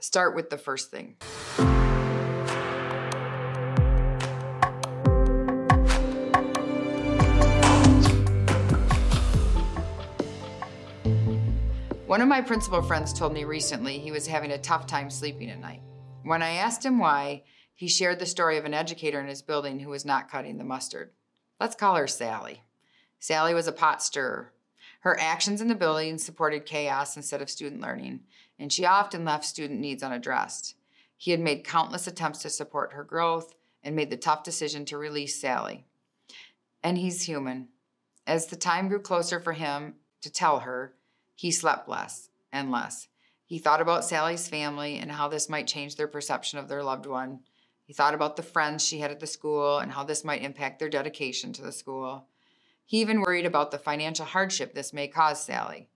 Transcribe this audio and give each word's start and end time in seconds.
Start 0.00 0.34
with 0.34 0.48
the 0.48 0.58
first 0.58 0.90
thing. 0.90 1.16
One 12.06 12.20
of 12.20 12.28
my 12.28 12.40
principal 12.40 12.82
friends 12.82 13.12
told 13.12 13.32
me 13.32 13.44
recently 13.44 13.98
he 13.98 14.10
was 14.10 14.26
having 14.26 14.50
a 14.50 14.58
tough 14.58 14.86
time 14.86 15.10
sleeping 15.10 15.48
at 15.50 15.60
night. 15.60 15.82
When 16.24 16.42
I 16.42 16.54
asked 16.54 16.84
him 16.84 16.98
why, 16.98 17.44
he 17.74 17.86
shared 17.86 18.18
the 18.18 18.26
story 18.26 18.58
of 18.58 18.64
an 18.64 18.74
educator 18.74 19.20
in 19.20 19.28
his 19.28 19.42
building 19.42 19.78
who 19.78 19.90
was 19.90 20.04
not 20.04 20.30
cutting 20.30 20.58
the 20.58 20.64
mustard. 20.64 21.10
Let's 21.60 21.76
call 21.76 21.94
her 21.94 22.06
Sally. 22.06 22.62
Sally 23.20 23.54
was 23.54 23.68
a 23.68 23.72
pot 23.72 24.02
stirrer. 24.02 24.52
Her 25.00 25.18
actions 25.18 25.60
in 25.60 25.68
the 25.68 25.74
building 25.74 26.18
supported 26.18 26.66
chaos 26.66 27.16
instead 27.16 27.40
of 27.40 27.50
student 27.50 27.80
learning, 27.80 28.20
and 28.58 28.72
she 28.72 28.84
often 28.84 29.24
left 29.24 29.44
student 29.44 29.80
needs 29.80 30.02
unaddressed. 30.02 30.74
He 31.16 31.30
had 31.30 31.40
made 31.40 31.64
countless 31.64 32.06
attempts 32.06 32.40
to 32.42 32.50
support 32.50 32.92
her 32.92 33.04
growth 33.04 33.54
and 33.82 33.96
made 33.96 34.10
the 34.10 34.16
tough 34.16 34.42
decision 34.42 34.84
to 34.86 34.98
release 34.98 35.40
Sally. 35.40 35.84
And 36.82 36.98
he's 36.98 37.22
human. 37.22 37.68
As 38.26 38.46
the 38.46 38.56
time 38.56 38.88
grew 38.88 39.00
closer 39.00 39.40
for 39.40 39.52
him 39.52 39.94
to 40.20 40.30
tell 40.30 40.60
her, 40.60 40.94
he 41.34 41.50
slept 41.50 41.88
less 41.88 42.28
and 42.52 42.70
less. 42.70 43.08
He 43.46 43.58
thought 43.58 43.80
about 43.80 44.04
Sally's 44.04 44.48
family 44.48 44.98
and 44.98 45.10
how 45.10 45.28
this 45.28 45.48
might 45.48 45.66
change 45.66 45.96
their 45.96 46.08
perception 46.08 46.58
of 46.58 46.68
their 46.68 46.84
loved 46.84 47.06
one. 47.06 47.40
He 47.84 47.92
thought 47.92 48.14
about 48.14 48.36
the 48.36 48.42
friends 48.42 48.86
she 48.86 49.00
had 49.00 49.10
at 49.10 49.18
the 49.18 49.26
school 49.26 49.78
and 49.78 49.90
how 49.90 50.04
this 50.04 50.24
might 50.24 50.42
impact 50.42 50.78
their 50.78 50.88
dedication 50.88 51.52
to 51.54 51.62
the 51.62 51.72
school. 51.72 52.26
He 52.90 53.00
even 53.00 53.20
worried 53.20 53.46
about 53.46 53.70
the 53.70 53.78
financial 53.78 54.24
hardship 54.24 54.74
this 54.74 54.92
may 54.92 55.06
cause 55.06 55.40
Sally. 55.40 55.88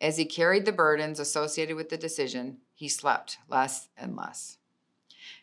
As 0.00 0.16
he 0.16 0.24
carried 0.24 0.64
the 0.64 0.70
burdens 0.70 1.18
associated 1.18 1.74
with 1.74 1.88
the 1.88 1.96
decision, 1.96 2.58
he 2.72 2.88
slept 2.88 3.38
less 3.48 3.88
and 3.96 4.14
less. 4.14 4.58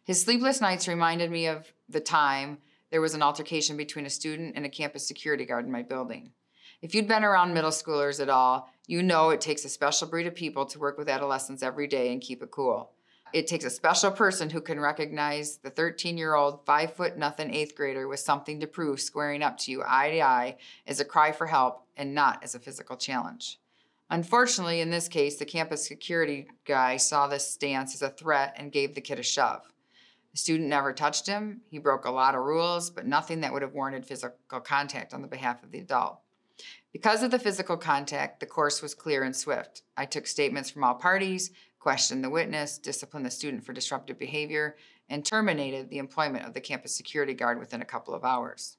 His 0.05 0.21
sleepless 0.21 0.61
nights 0.61 0.87
reminded 0.87 1.29
me 1.29 1.45
of 1.45 1.73
the 1.89 1.99
time 1.99 2.59
there 2.89 3.01
was 3.01 3.13
an 3.15 3.21
altercation 3.21 3.75
between 3.75 4.05
a 4.05 4.09
student 4.09 4.53
and 4.55 4.65
a 4.65 4.69
campus 4.69 5.05
security 5.05 5.43
guard 5.43 5.65
in 5.65 5.73
my 5.73 5.81
building. 5.81 6.31
If 6.81 6.95
you'd 6.95 7.09
been 7.09 7.25
around 7.25 7.53
middle 7.53 7.71
schoolers 7.71 8.21
at 8.21 8.29
all, 8.29 8.71
you 8.87 9.03
know 9.03 9.31
it 9.31 9.41
takes 9.41 9.65
a 9.65 9.69
special 9.69 10.07
breed 10.07 10.25
of 10.25 10.35
people 10.35 10.65
to 10.67 10.79
work 10.79 10.97
with 10.97 11.09
adolescents 11.09 11.63
every 11.63 11.87
day 11.87 12.13
and 12.13 12.21
keep 12.21 12.41
it 12.41 12.51
cool. 12.51 12.92
It 13.33 13.47
takes 13.47 13.65
a 13.65 13.71
special 13.71 14.11
person 14.11 14.51
who 14.51 14.61
can 14.61 14.79
recognize 14.79 15.57
the 15.57 15.71
13 15.71 16.19
year 16.19 16.35
old, 16.35 16.63
five 16.67 16.93
foot 16.93 17.17
nothing 17.17 17.51
eighth 17.51 17.75
grader 17.75 18.07
with 18.07 18.19
something 18.19 18.59
to 18.59 18.67
prove, 18.67 19.01
squaring 19.01 19.41
up 19.41 19.57
to 19.59 19.71
you 19.71 19.83
eye 19.85 20.11
to 20.11 20.21
eye 20.21 20.57
as 20.85 20.99
a 20.99 21.05
cry 21.05 21.31
for 21.31 21.47
help 21.47 21.87
and 21.97 22.13
not 22.13 22.43
as 22.43 22.53
a 22.53 22.59
physical 22.59 22.95
challenge. 22.95 23.59
Unfortunately, 24.11 24.81
in 24.81 24.91
this 24.91 25.07
case, 25.07 25.37
the 25.37 25.45
campus 25.45 25.87
security 25.87 26.47
guy 26.65 26.97
saw 26.97 27.25
this 27.25 27.49
stance 27.49 27.95
as 27.95 28.03
a 28.03 28.09
threat 28.11 28.53
and 28.55 28.71
gave 28.71 28.93
the 28.93 29.01
kid 29.01 29.17
a 29.17 29.23
shove. 29.23 29.63
The 30.31 30.37
student 30.37 30.69
never 30.69 30.93
touched 30.93 31.25
him. 31.25 31.61
He 31.71 31.79
broke 31.79 32.05
a 32.05 32.11
lot 32.11 32.35
of 32.35 32.43
rules, 32.43 32.91
but 32.91 33.07
nothing 33.07 33.41
that 33.41 33.51
would 33.51 33.63
have 33.63 33.73
warranted 33.73 34.05
physical 34.05 34.59
contact 34.59 35.11
on 35.11 35.23
the 35.23 35.27
behalf 35.27 35.63
of 35.63 35.71
the 35.71 35.79
adult. 35.79 36.19
Because 36.91 37.23
of 37.23 37.31
the 37.31 37.39
physical 37.39 37.77
contact, 37.77 38.39
the 38.39 38.45
course 38.45 38.83
was 38.83 38.93
clear 38.93 39.23
and 39.23 39.35
swift. 39.35 39.81
I 39.97 40.05
took 40.05 40.27
statements 40.27 40.69
from 40.69 40.83
all 40.83 40.93
parties, 40.93 41.49
questioned 41.83 42.23
the 42.23 42.29
witness, 42.29 42.77
disciplined 42.77 43.25
the 43.25 43.29
student 43.29 43.61
for 43.61 43.73
disruptive 43.73 44.17
behavior, 44.17 44.77
and 45.09 45.25
terminated 45.25 45.89
the 45.89 45.97
employment 45.97 46.45
of 46.45 46.53
the 46.53 46.61
campus 46.61 46.95
security 46.95 47.33
guard 47.33 47.59
within 47.59 47.81
a 47.81 47.85
couple 47.85 48.13
of 48.13 48.23
hours. 48.23 48.77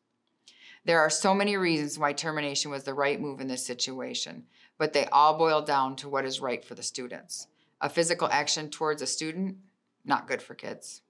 There 0.86 0.98
are 0.98 1.10
so 1.10 1.34
many 1.34 1.58
reasons 1.58 1.98
why 1.98 2.14
termination 2.14 2.70
was 2.70 2.84
the 2.84 2.94
right 2.94 3.20
move 3.20 3.42
in 3.42 3.46
this 3.46 3.64
situation, 3.64 4.44
but 4.78 4.94
they 4.94 5.04
all 5.12 5.36
boil 5.36 5.60
down 5.60 5.96
to 5.96 6.08
what 6.08 6.24
is 6.24 6.40
right 6.40 6.64
for 6.64 6.74
the 6.74 6.82
students. 6.82 7.46
A 7.82 7.90
physical 7.90 8.26
action 8.32 8.70
towards 8.70 9.02
a 9.02 9.06
student, 9.06 9.58
not 10.06 10.26
good 10.26 10.40
for 10.40 10.54
kids. 10.54 11.02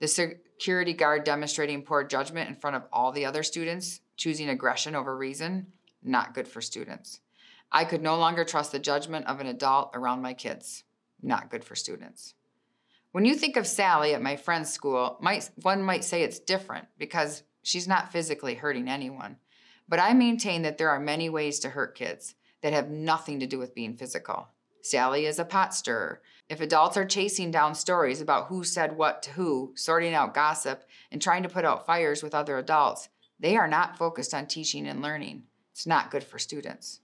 The 0.00 0.08
security 0.08 0.92
guard 0.92 1.24
demonstrating 1.24 1.80
poor 1.80 2.04
judgment 2.04 2.50
in 2.50 2.56
front 2.56 2.76
of 2.76 2.84
all 2.92 3.10
the 3.10 3.24
other 3.24 3.42
students, 3.42 4.02
choosing 4.18 4.50
aggression 4.50 4.94
over 4.94 5.16
reason, 5.16 5.68
not 6.02 6.34
good 6.34 6.46
for 6.46 6.60
students. 6.60 7.20
I 7.72 7.86
could 7.86 8.02
no 8.02 8.18
longer 8.18 8.44
trust 8.44 8.72
the 8.72 8.78
judgment 8.78 9.26
of 9.26 9.40
an 9.40 9.46
adult 9.46 9.92
around 9.94 10.20
my 10.20 10.34
kids 10.34 10.84
not 11.22 11.50
good 11.50 11.64
for 11.64 11.74
students. 11.74 12.34
When 13.12 13.24
you 13.24 13.34
think 13.34 13.56
of 13.56 13.66
Sally 13.66 14.14
at 14.14 14.22
my 14.22 14.36
friend's 14.36 14.70
school, 14.70 15.18
might, 15.20 15.50
one 15.62 15.82
might 15.82 16.04
say 16.04 16.22
it's 16.22 16.38
different 16.38 16.86
because 16.98 17.42
she's 17.62 17.88
not 17.88 18.12
physically 18.12 18.54
hurting 18.54 18.88
anyone. 18.88 19.36
But 19.88 19.98
I 19.98 20.12
maintain 20.12 20.62
that 20.62 20.76
there 20.76 20.90
are 20.90 21.00
many 21.00 21.30
ways 21.30 21.58
to 21.60 21.70
hurt 21.70 21.96
kids 21.96 22.34
that 22.62 22.72
have 22.72 22.90
nothing 22.90 23.40
to 23.40 23.46
do 23.46 23.58
with 23.58 23.74
being 23.74 23.96
physical. 23.96 24.48
Sally 24.82 25.26
is 25.26 25.38
a 25.38 25.44
pot 25.44 25.74
stirrer. 25.74 26.20
If 26.48 26.60
adults 26.60 26.96
are 26.96 27.04
chasing 27.04 27.50
down 27.50 27.74
stories 27.74 28.20
about 28.20 28.46
who 28.46 28.64
said 28.64 28.96
what 28.96 29.22
to 29.24 29.30
who, 29.32 29.72
sorting 29.76 30.14
out 30.14 30.34
gossip, 30.34 30.84
and 31.10 31.20
trying 31.20 31.42
to 31.42 31.48
put 31.48 31.64
out 31.64 31.86
fires 31.86 32.22
with 32.22 32.34
other 32.34 32.58
adults, 32.58 33.08
they 33.40 33.56
are 33.56 33.68
not 33.68 33.98
focused 33.98 34.34
on 34.34 34.46
teaching 34.46 34.86
and 34.86 35.02
learning. 35.02 35.44
It's 35.72 35.86
not 35.86 36.10
good 36.10 36.24
for 36.24 36.38
students. 36.38 37.00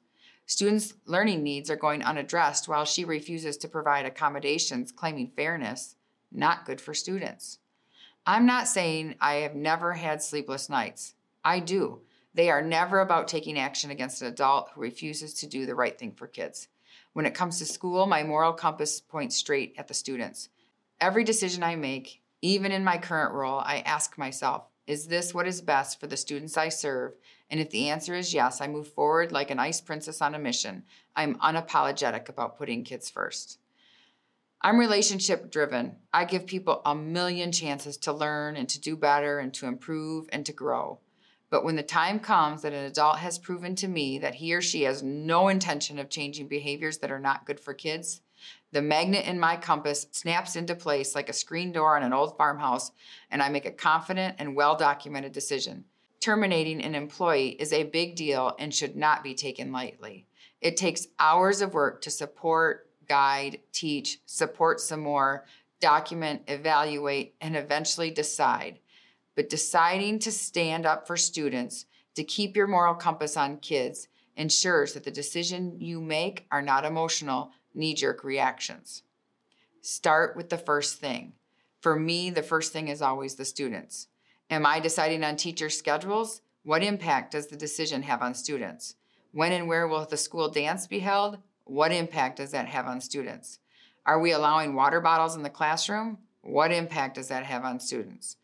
Students' 0.46 0.94
learning 1.06 1.42
needs 1.42 1.70
are 1.70 1.76
going 1.76 2.02
unaddressed 2.02 2.68
while 2.68 2.84
she 2.84 3.04
refuses 3.04 3.56
to 3.58 3.68
provide 3.68 4.04
accommodations 4.04 4.92
claiming 4.92 5.32
fairness. 5.34 5.96
Not 6.30 6.66
good 6.66 6.80
for 6.80 6.92
students. 6.92 7.60
I'm 8.26 8.44
not 8.44 8.68
saying 8.68 9.16
I 9.20 9.34
have 9.36 9.54
never 9.54 9.94
had 9.94 10.22
sleepless 10.22 10.68
nights. 10.68 11.14
I 11.44 11.60
do. 11.60 12.00
They 12.34 12.50
are 12.50 12.62
never 12.62 13.00
about 13.00 13.28
taking 13.28 13.58
action 13.58 13.90
against 13.90 14.20
an 14.20 14.28
adult 14.28 14.70
who 14.74 14.80
refuses 14.80 15.34
to 15.34 15.46
do 15.46 15.66
the 15.66 15.74
right 15.74 15.98
thing 15.98 16.12
for 16.12 16.26
kids. 16.26 16.68
When 17.12 17.26
it 17.26 17.34
comes 17.34 17.58
to 17.58 17.66
school, 17.66 18.06
my 18.06 18.22
moral 18.22 18.52
compass 18.52 19.00
points 19.00 19.36
straight 19.36 19.74
at 19.78 19.88
the 19.88 19.94
students. 19.94 20.48
Every 21.00 21.22
decision 21.22 21.62
I 21.62 21.76
make, 21.76 22.22
even 22.42 22.72
in 22.72 22.82
my 22.82 22.98
current 22.98 23.32
role, 23.32 23.60
I 23.60 23.80
ask 23.80 24.18
myself, 24.18 24.64
is 24.86 25.06
this 25.06 25.32
what 25.32 25.46
is 25.46 25.60
best 25.60 26.00
for 26.00 26.06
the 26.06 26.16
students 26.16 26.56
I 26.56 26.68
serve 26.68 27.12
and 27.50 27.60
if 27.60 27.70
the 27.70 27.88
answer 27.88 28.14
is 28.14 28.34
yes, 28.34 28.60
I 28.60 28.66
move 28.66 28.88
forward 28.88 29.32
like 29.32 29.50
an 29.50 29.58
ice 29.58 29.80
princess 29.80 30.20
on 30.20 30.34
a 30.34 30.38
mission. 30.38 30.84
I'm 31.14 31.36
unapologetic 31.36 32.28
about 32.28 32.58
putting 32.58 32.84
kids 32.84 33.10
first. 33.10 33.58
I'm 34.60 34.78
relationship 34.78 35.50
driven. 35.50 35.96
I 36.12 36.24
give 36.24 36.46
people 36.46 36.80
a 36.86 36.94
million 36.94 37.52
chances 37.52 37.98
to 37.98 38.12
learn 38.12 38.56
and 38.56 38.68
to 38.70 38.80
do 38.80 38.96
better 38.96 39.38
and 39.38 39.52
to 39.54 39.66
improve 39.66 40.26
and 40.32 40.46
to 40.46 40.52
grow. 40.52 41.00
But 41.50 41.64
when 41.64 41.76
the 41.76 41.82
time 41.82 42.18
comes 42.18 42.62
that 42.62 42.72
an 42.72 42.86
adult 42.86 43.18
has 43.18 43.38
proven 43.38 43.76
to 43.76 43.88
me 43.88 44.18
that 44.18 44.36
he 44.36 44.54
or 44.54 44.62
she 44.62 44.82
has 44.82 45.02
no 45.02 45.48
intention 45.48 45.98
of 45.98 46.08
changing 46.08 46.48
behaviors 46.48 46.98
that 46.98 47.12
are 47.12 47.20
not 47.20 47.44
good 47.44 47.60
for 47.60 47.74
kids, 47.74 48.22
the 48.72 48.82
magnet 48.82 49.26
in 49.26 49.38
my 49.38 49.56
compass 49.56 50.06
snaps 50.10 50.56
into 50.56 50.74
place 50.74 51.14
like 51.14 51.28
a 51.28 51.34
screen 51.34 51.70
door 51.70 51.96
on 51.96 52.02
an 52.02 52.12
old 52.12 52.36
farmhouse, 52.36 52.90
and 53.30 53.42
I 53.42 53.50
make 53.50 53.66
a 53.66 53.70
confident 53.70 54.36
and 54.38 54.56
well 54.56 54.76
documented 54.76 55.32
decision 55.32 55.84
terminating 56.24 56.82
an 56.82 56.94
employee 56.94 57.50
is 57.50 57.70
a 57.70 57.82
big 57.82 58.16
deal 58.16 58.56
and 58.58 58.72
should 58.72 58.96
not 58.96 59.22
be 59.22 59.34
taken 59.34 59.70
lightly. 59.70 60.26
It 60.62 60.78
takes 60.78 61.08
hours 61.18 61.60
of 61.60 61.74
work 61.74 62.00
to 62.00 62.10
support, 62.10 62.88
guide, 63.06 63.60
teach, 63.72 64.20
support 64.24 64.80
some 64.80 65.00
more, 65.00 65.44
document, 65.80 66.40
evaluate, 66.48 67.34
and 67.42 67.54
eventually 67.54 68.10
decide. 68.10 68.78
But 69.34 69.50
deciding 69.50 70.20
to 70.20 70.32
stand 70.32 70.86
up 70.86 71.06
for 71.06 71.18
students, 71.18 71.84
to 72.14 72.24
keep 72.24 72.56
your 72.56 72.68
moral 72.68 72.94
compass 72.94 73.36
on 73.36 73.58
kids, 73.58 74.08
ensures 74.34 74.94
that 74.94 75.04
the 75.04 75.10
decision 75.10 75.78
you 75.78 76.00
make 76.00 76.46
are 76.50 76.62
not 76.62 76.86
emotional, 76.86 77.50
knee 77.74 77.92
jerk 77.92 78.24
reactions. 78.24 79.02
Start 79.82 80.38
with 80.38 80.48
the 80.48 80.56
first 80.56 80.98
thing. 80.98 81.34
For 81.82 81.96
me, 81.96 82.30
the 82.30 82.42
first 82.42 82.72
thing 82.72 82.88
is 82.88 83.02
always 83.02 83.34
the 83.34 83.44
students. 83.44 84.08
Am 84.50 84.66
I 84.66 84.78
deciding 84.78 85.24
on 85.24 85.36
teacher 85.36 85.70
schedules? 85.70 86.42
What 86.64 86.82
impact 86.82 87.32
does 87.32 87.46
the 87.46 87.56
decision 87.56 88.02
have 88.02 88.22
on 88.22 88.34
students? 88.34 88.96
When 89.32 89.52
and 89.52 89.66
where 89.68 89.88
will 89.88 90.04
the 90.04 90.16
school 90.16 90.48
dance 90.48 90.86
be 90.86 91.00
held? 91.00 91.38
What 91.64 91.92
impact 91.92 92.36
does 92.36 92.50
that 92.50 92.68
have 92.68 92.86
on 92.86 93.00
students? 93.00 93.58
Are 94.06 94.20
we 94.20 94.32
allowing 94.32 94.74
water 94.74 95.00
bottles 95.00 95.34
in 95.34 95.42
the 95.42 95.50
classroom? 95.50 96.18
What 96.42 96.72
impact 96.72 97.14
does 97.14 97.28
that 97.28 97.44
have 97.44 97.64
on 97.64 97.80
students? 97.80 98.36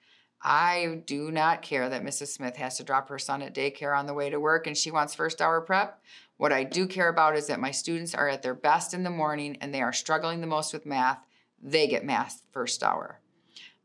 I 0.42 1.02
do 1.04 1.30
not 1.30 1.60
care 1.60 1.90
that 1.90 2.02
Mrs. 2.02 2.28
Smith 2.28 2.56
has 2.56 2.78
to 2.78 2.84
drop 2.84 3.10
her 3.10 3.18
son 3.18 3.42
at 3.42 3.54
daycare 3.54 3.96
on 3.96 4.06
the 4.06 4.14
way 4.14 4.30
to 4.30 4.40
work 4.40 4.66
and 4.66 4.76
she 4.76 4.90
wants 4.90 5.14
first 5.14 5.42
hour 5.42 5.60
prep. 5.60 6.02
What 6.38 6.52
I 6.52 6.64
do 6.64 6.86
care 6.86 7.10
about 7.10 7.36
is 7.36 7.46
that 7.48 7.60
my 7.60 7.70
students 7.70 8.14
are 8.14 8.28
at 8.28 8.42
their 8.42 8.54
best 8.54 8.94
in 8.94 9.02
the 9.02 9.10
morning 9.10 9.58
and 9.60 9.74
they 9.74 9.82
are 9.82 9.92
struggling 9.92 10.40
the 10.40 10.46
most 10.46 10.72
with 10.72 10.86
math. 10.86 11.18
They 11.62 11.86
get 11.86 12.06
math 12.06 12.40
first 12.52 12.82
hour. 12.82 13.20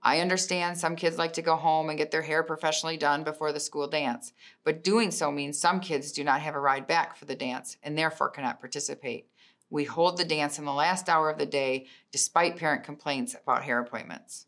I 0.06 0.19
understand 0.19 0.78
some 0.78 0.96
kids 0.96 1.18
like 1.18 1.34
to 1.34 1.42
go 1.42 1.56
home 1.56 1.90
and 1.90 1.98
get 1.98 2.12
their 2.12 2.22
hair 2.22 2.44
professionally 2.44 2.96
done 2.96 3.24
before 3.24 3.52
the 3.52 3.60
school 3.60 3.88
dance, 3.88 4.34
but 4.63 4.84
doing 4.84 5.10
so 5.10 5.31
means 5.31 5.57
some 5.57 5.80
kids 5.80 6.12
do 6.12 6.24
not 6.24 6.42
have 6.42 6.54
a 6.54 6.60
ride 6.60 6.86
back 6.86 7.18
for 7.18 7.25
the 7.25 7.36
dance 7.36 7.78
and 7.81 7.98
therefore 7.98 8.30
cannot 8.30 8.60
participate. 8.60 9.25
We 9.72 9.84
hold 9.84 10.18
the 10.18 10.24
dance 10.24 10.60
in 10.60 10.66
the 10.66 10.72
last 10.72 11.10
hour 11.10 11.31
of 11.31 11.40
the 11.40 11.48
day 11.48 11.88
despite 12.12 12.56
parent 12.56 12.84
complaints 12.84 13.34
about 13.34 13.63
hair 13.63 13.80
appointments. 13.80 14.46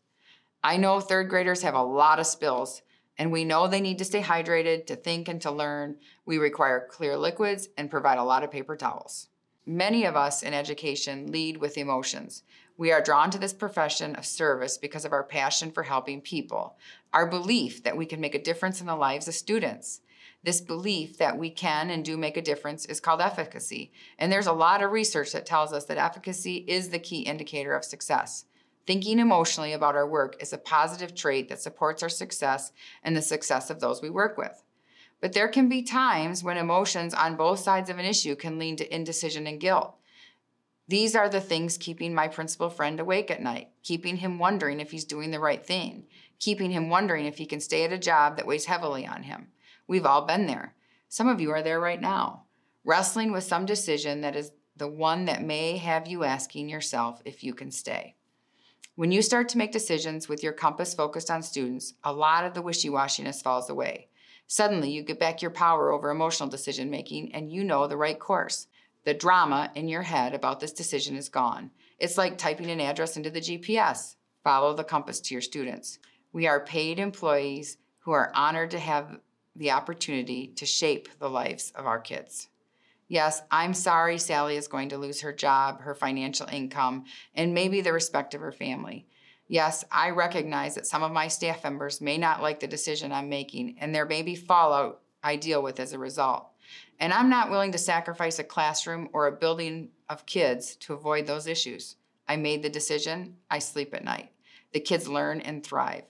I 0.62 0.76
know 0.76 1.00
third 1.00 1.28
graders 1.28 1.62
have 1.62 1.74
a 1.74 1.82
lot 1.82 2.20
of 2.20 2.26
spills, 2.28 2.82
and 3.18 3.32
we 3.32 3.44
know 3.44 3.66
they 3.66 3.80
need 3.80 3.98
to 3.98 4.04
stay 4.04 4.22
hydrated, 4.22 4.86
to 4.86 4.94
think, 4.94 5.26
and 5.26 5.40
to 5.42 5.50
learn. 5.50 5.96
We 6.24 6.38
require 6.38 6.86
clear 6.88 7.16
liquids 7.16 7.68
and 7.76 7.90
provide 7.90 8.18
a 8.18 8.24
lot 8.24 8.44
of 8.44 8.52
paper 8.52 8.76
towels. 8.76 9.26
Many 9.70 10.06
of 10.06 10.16
us 10.16 10.42
in 10.42 10.54
education 10.54 11.30
lead 11.30 11.58
with 11.58 11.76
emotions. 11.76 12.42
We 12.78 12.90
are 12.90 13.02
drawn 13.02 13.30
to 13.32 13.38
this 13.38 13.52
profession 13.52 14.16
of 14.16 14.24
service 14.24 14.78
because 14.78 15.04
of 15.04 15.12
our 15.12 15.22
passion 15.22 15.72
for 15.72 15.82
helping 15.82 16.22
people, 16.22 16.78
our 17.12 17.26
belief 17.26 17.82
that 17.82 17.94
we 17.94 18.06
can 18.06 18.18
make 18.18 18.34
a 18.34 18.42
difference 18.42 18.80
in 18.80 18.86
the 18.86 18.96
lives 18.96 19.28
of 19.28 19.34
students. 19.34 20.00
This 20.42 20.62
belief 20.62 21.18
that 21.18 21.36
we 21.36 21.50
can 21.50 21.90
and 21.90 22.02
do 22.02 22.16
make 22.16 22.38
a 22.38 22.42
difference 22.42 22.86
is 22.86 22.98
called 22.98 23.20
efficacy. 23.20 23.92
And 24.18 24.32
there's 24.32 24.46
a 24.46 24.54
lot 24.54 24.82
of 24.82 24.90
research 24.90 25.32
that 25.32 25.44
tells 25.44 25.74
us 25.74 25.84
that 25.84 25.98
efficacy 25.98 26.64
is 26.66 26.88
the 26.88 26.98
key 26.98 27.20
indicator 27.20 27.74
of 27.74 27.84
success. 27.84 28.46
Thinking 28.86 29.18
emotionally 29.18 29.74
about 29.74 29.96
our 29.96 30.08
work 30.08 30.42
is 30.42 30.54
a 30.54 30.56
positive 30.56 31.14
trait 31.14 31.50
that 31.50 31.60
supports 31.60 32.02
our 32.02 32.08
success 32.08 32.72
and 33.02 33.14
the 33.14 33.20
success 33.20 33.68
of 33.68 33.80
those 33.80 34.00
we 34.00 34.08
work 34.08 34.38
with. 34.38 34.62
But 35.20 35.32
there 35.32 35.48
can 35.48 35.68
be 35.68 35.82
times 35.82 36.44
when 36.44 36.56
emotions 36.56 37.12
on 37.12 37.36
both 37.36 37.58
sides 37.58 37.90
of 37.90 37.98
an 37.98 38.04
issue 38.04 38.36
can 38.36 38.58
lead 38.58 38.78
to 38.78 38.94
indecision 38.94 39.46
and 39.46 39.60
guilt. 39.60 39.94
These 40.86 41.14
are 41.14 41.28
the 41.28 41.40
things 41.40 41.76
keeping 41.76 42.14
my 42.14 42.28
principal 42.28 42.70
friend 42.70 42.98
awake 42.98 43.30
at 43.30 43.42
night, 43.42 43.68
keeping 43.82 44.16
him 44.16 44.38
wondering 44.38 44.80
if 44.80 44.90
he's 44.90 45.04
doing 45.04 45.30
the 45.30 45.40
right 45.40 45.64
thing, 45.64 46.06
keeping 46.38 46.70
him 46.70 46.88
wondering 46.88 47.26
if 47.26 47.36
he 47.36 47.46
can 47.46 47.60
stay 47.60 47.84
at 47.84 47.92
a 47.92 47.98
job 47.98 48.36
that 48.36 48.46
weighs 48.46 48.64
heavily 48.64 49.06
on 49.06 49.24
him. 49.24 49.48
We've 49.86 50.06
all 50.06 50.22
been 50.22 50.46
there. 50.46 50.74
Some 51.08 51.28
of 51.28 51.40
you 51.40 51.50
are 51.50 51.62
there 51.62 51.80
right 51.80 52.00
now, 52.00 52.44
wrestling 52.84 53.32
with 53.32 53.44
some 53.44 53.66
decision 53.66 54.22
that 54.22 54.36
is 54.36 54.52
the 54.76 54.88
one 54.88 55.24
that 55.24 55.42
may 55.42 55.76
have 55.76 56.06
you 56.06 56.24
asking 56.24 56.68
yourself 56.68 57.20
if 57.24 57.42
you 57.42 57.52
can 57.52 57.70
stay. 57.70 58.14
When 58.94 59.12
you 59.12 59.22
start 59.22 59.48
to 59.50 59.58
make 59.58 59.72
decisions 59.72 60.28
with 60.28 60.42
your 60.42 60.52
compass 60.52 60.94
focused 60.94 61.30
on 61.30 61.42
students, 61.42 61.94
a 62.02 62.12
lot 62.12 62.44
of 62.44 62.54
the 62.54 62.62
wishy 62.62 62.88
washiness 62.88 63.42
falls 63.42 63.68
away. 63.68 64.08
Suddenly, 64.48 64.90
you 64.90 65.02
get 65.02 65.20
back 65.20 65.42
your 65.42 65.50
power 65.50 65.92
over 65.92 66.10
emotional 66.10 66.48
decision 66.48 66.88
making 66.88 67.34
and 67.34 67.52
you 67.52 67.62
know 67.62 67.86
the 67.86 67.98
right 67.98 68.18
course. 68.18 68.66
The 69.04 69.12
drama 69.12 69.70
in 69.74 69.88
your 69.88 70.02
head 70.02 70.34
about 70.34 70.58
this 70.58 70.72
decision 70.72 71.16
is 71.16 71.28
gone. 71.28 71.70
It's 71.98 72.16
like 72.16 72.38
typing 72.38 72.70
an 72.70 72.80
address 72.80 73.18
into 73.18 73.30
the 73.30 73.42
GPS. 73.42 74.16
Follow 74.42 74.74
the 74.74 74.84
compass 74.84 75.20
to 75.20 75.34
your 75.34 75.42
students. 75.42 75.98
We 76.32 76.46
are 76.46 76.60
paid 76.60 76.98
employees 76.98 77.76
who 78.00 78.12
are 78.12 78.32
honored 78.34 78.70
to 78.70 78.78
have 78.78 79.18
the 79.54 79.70
opportunity 79.70 80.46
to 80.56 80.64
shape 80.64 81.08
the 81.18 81.28
lives 81.28 81.70
of 81.74 81.86
our 81.86 82.00
kids. 82.00 82.48
Yes, 83.06 83.42
I'm 83.50 83.74
sorry 83.74 84.16
Sally 84.16 84.56
is 84.56 84.68
going 84.68 84.88
to 84.90 84.98
lose 84.98 85.20
her 85.20 85.32
job, 85.32 85.82
her 85.82 85.94
financial 85.94 86.46
income, 86.46 87.04
and 87.34 87.52
maybe 87.52 87.82
the 87.82 87.92
respect 87.92 88.32
of 88.32 88.40
her 88.40 88.52
family. 88.52 89.06
Yes, 89.48 89.82
I 89.90 90.10
recognize 90.10 90.74
that 90.74 90.86
some 90.86 91.02
of 91.02 91.10
my 91.10 91.26
staff 91.28 91.64
members 91.64 92.02
may 92.02 92.18
not 92.18 92.42
like 92.42 92.60
the 92.60 92.66
decision 92.66 93.12
I'm 93.12 93.30
making, 93.30 93.76
and 93.80 93.94
there 93.94 94.04
may 94.04 94.22
be 94.22 94.36
fallout 94.36 95.00
I 95.22 95.36
deal 95.36 95.62
with 95.62 95.80
as 95.80 95.94
a 95.94 95.98
result. 95.98 96.48
And 97.00 97.12
I'm 97.12 97.30
not 97.30 97.50
willing 97.50 97.72
to 97.72 97.78
sacrifice 97.78 98.38
a 98.38 98.44
classroom 98.44 99.08
or 99.12 99.26
a 99.26 99.32
building 99.32 99.88
of 100.08 100.26
kids 100.26 100.76
to 100.76 100.92
avoid 100.92 101.26
those 101.26 101.46
issues. 101.46 101.96
I 102.28 102.36
made 102.36 102.62
the 102.62 102.68
decision, 102.68 103.36
I 103.50 103.58
sleep 103.58 103.94
at 103.94 104.04
night. 104.04 104.30
The 104.72 104.80
kids 104.80 105.08
learn 105.08 105.40
and 105.40 105.64
thrive. 105.64 106.04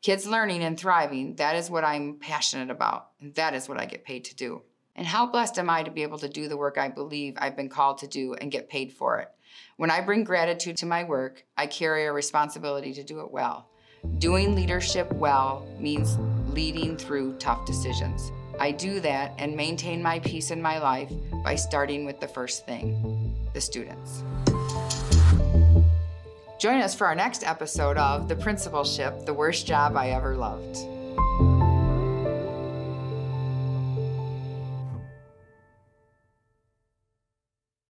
Kids 0.00 0.26
learning 0.26 0.62
and 0.62 0.78
thriving, 0.78 1.36
that 1.36 1.56
is 1.56 1.68
what 1.68 1.84
I'm 1.84 2.14
passionate 2.14 2.70
about, 2.70 3.08
and 3.20 3.34
that 3.34 3.52
is 3.52 3.68
what 3.68 3.78
I 3.78 3.84
get 3.84 4.04
paid 4.04 4.24
to 4.24 4.34
do. 4.34 4.62
And 4.96 5.06
how 5.06 5.26
blessed 5.26 5.58
am 5.58 5.68
I 5.68 5.82
to 5.82 5.90
be 5.90 6.02
able 6.02 6.18
to 6.18 6.28
do 6.28 6.48
the 6.48 6.56
work 6.56 6.78
I 6.78 6.88
believe 6.88 7.34
I've 7.36 7.56
been 7.56 7.68
called 7.68 7.98
to 7.98 8.08
do 8.08 8.34
and 8.34 8.50
get 8.50 8.70
paid 8.70 8.92
for 8.92 9.18
it? 9.20 9.28
When 9.76 9.90
I 9.90 10.00
bring 10.00 10.24
gratitude 10.24 10.76
to 10.78 10.86
my 10.86 11.04
work, 11.04 11.44
I 11.56 11.66
carry 11.66 12.06
a 12.06 12.12
responsibility 12.12 12.92
to 12.94 13.02
do 13.02 13.20
it 13.20 13.30
well. 13.30 13.68
Doing 14.18 14.54
leadership 14.54 15.12
well 15.12 15.66
means 15.78 16.18
leading 16.52 16.96
through 16.96 17.36
tough 17.38 17.66
decisions. 17.66 18.30
I 18.60 18.72
do 18.72 19.00
that 19.00 19.34
and 19.38 19.56
maintain 19.56 20.02
my 20.02 20.18
peace 20.20 20.50
in 20.50 20.60
my 20.60 20.78
life 20.78 21.12
by 21.44 21.54
starting 21.54 22.04
with 22.04 22.20
the 22.20 22.28
first 22.28 22.66
thing 22.66 23.34
the 23.54 23.60
students. 23.60 24.22
Join 26.58 26.80
us 26.80 26.94
for 26.94 27.06
our 27.06 27.14
next 27.14 27.44
episode 27.44 27.96
of 27.96 28.28
The 28.28 28.36
Principalship 28.36 29.26
The 29.26 29.34
Worst 29.34 29.66
Job 29.66 29.96
I 29.96 30.10
Ever 30.10 30.36
Loved. 30.36 30.97